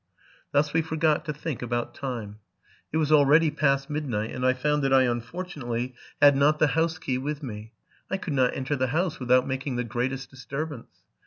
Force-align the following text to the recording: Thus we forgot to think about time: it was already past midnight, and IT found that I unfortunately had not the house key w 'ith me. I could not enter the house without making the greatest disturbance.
Thus 0.51 0.73
we 0.73 0.81
forgot 0.81 1.25
to 1.25 1.31
think 1.31 1.61
about 1.61 1.93
time: 1.93 2.39
it 2.91 2.97
was 2.97 3.11
already 3.11 3.51
past 3.51 3.87
midnight, 3.87 4.31
and 4.31 4.43
IT 4.43 4.57
found 4.57 4.83
that 4.83 4.91
I 4.91 5.03
unfortunately 5.03 5.93
had 6.19 6.35
not 6.35 6.57
the 6.57 6.69
house 6.73 6.97
key 6.97 7.17
w 7.17 7.31
'ith 7.31 7.43
me. 7.43 7.73
I 8.09 8.17
could 8.17 8.33
not 8.33 8.55
enter 8.57 8.75
the 8.75 8.87
house 8.87 9.19
without 9.19 9.47
making 9.47 9.75
the 9.75 9.83
greatest 9.83 10.31
disturbance. 10.31 11.03